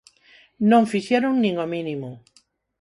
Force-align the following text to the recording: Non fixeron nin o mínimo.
Non 0.71 0.89
fixeron 0.93 1.33
nin 1.43 1.55
o 1.63 1.65
mínimo. 1.73 2.09